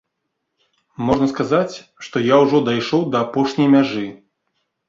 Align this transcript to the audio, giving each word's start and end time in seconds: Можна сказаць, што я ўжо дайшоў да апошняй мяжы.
Можна 1.09 1.27
сказаць, 1.33 1.75
што 2.07 2.23
я 2.33 2.39
ўжо 2.47 2.63
дайшоў 2.71 3.07
да 3.17 3.23
апошняй 3.29 3.73
мяжы. 3.75 4.07